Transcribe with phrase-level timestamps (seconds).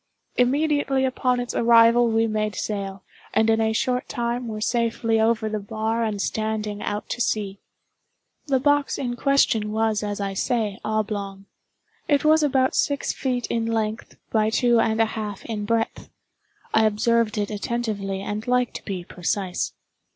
[0.35, 3.03] Immediately upon its arrival we made sail,
[3.35, 7.59] and in a short time were safely over the bar and standing out to sea.
[8.47, 11.45] The box in question was, as I say, oblong.
[12.07, 16.09] It was about six feet in length by two and a half in breadth;
[16.73, 19.73] I observed it attentively, and like to be precise.